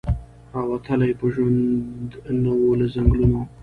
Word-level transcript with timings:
را 0.53 0.61
وتلی 0.71 1.11
په 1.19 1.25
ژوند 1.33 2.09
نه 2.43 2.51
وو 2.57 2.71
له 2.79 2.85
ځنګلونو 2.93 3.41